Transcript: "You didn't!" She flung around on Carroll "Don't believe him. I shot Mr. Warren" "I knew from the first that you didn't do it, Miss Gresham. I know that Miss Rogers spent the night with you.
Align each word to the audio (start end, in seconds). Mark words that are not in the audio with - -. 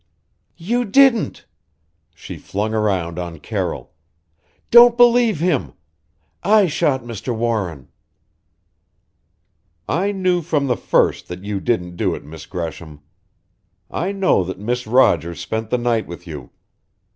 "You 0.57 0.83
didn't!" 0.83 1.45
She 2.15 2.35
flung 2.37 2.73
around 2.73 3.19
on 3.19 3.37
Carroll 3.37 3.93
"Don't 4.71 4.97
believe 4.97 5.39
him. 5.39 5.73
I 6.41 6.65
shot 6.65 7.03
Mr. 7.03 7.35
Warren" 7.37 7.87
"I 9.87 10.11
knew 10.11 10.41
from 10.41 10.65
the 10.65 10.75
first 10.75 11.27
that 11.27 11.43
you 11.43 11.59
didn't 11.61 11.97
do 11.97 12.15
it, 12.15 12.23
Miss 12.25 12.47
Gresham. 12.47 13.01
I 13.91 14.11
know 14.11 14.43
that 14.43 14.57
Miss 14.57 14.87
Rogers 14.87 15.39
spent 15.39 15.69
the 15.69 15.77
night 15.77 16.07
with 16.07 16.25
you. 16.25 16.49